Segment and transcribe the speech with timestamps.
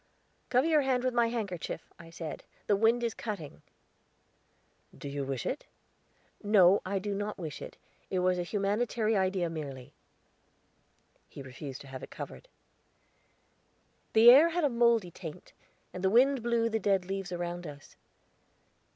[0.49, 3.61] "Cover your hand with my handkerchief," I said; "the wind is cutting."
[4.97, 5.67] "Do you wish it?"
[6.41, 7.77] "No, I do not wish it;
[8.09, 9.93] it was a humanitary idea merely."
[11.29, 12.47] He refused to have it covered.
[14.13, 15.53] The air had a moldy taint,
[15.93, 17.95] and the wind blew the dead leaves around us.